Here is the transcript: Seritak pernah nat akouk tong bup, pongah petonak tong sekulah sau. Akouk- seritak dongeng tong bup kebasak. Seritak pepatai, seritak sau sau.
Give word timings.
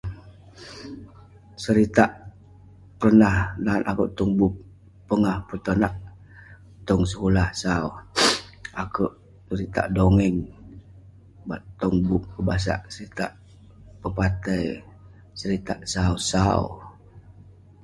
Seritak 1.63 2.11
pernah 2.99 3.35
nat 3.65 3.81
akouk 3.91 4.09
tong 4.17 4.31
bup, 4.39 4.53
pongah 5.07 5.37
petonak 5.47 5.93
tong 6.87 7.03
sekulah 7.11 7.47
sau. 7.61 7.85
Akouk- 8.81 9.17
seritak 9.47 9.85
dongeng 9.95 10.37
tong 11.79 11.95
bup 12.07 12.23
kebasak. 12.33 12.79
Seritak 12.93 13.31
pepatai, 14.01 14.63
seritak 15.39 15.79
sau 15.93 16.13
sau. 16.31 16.61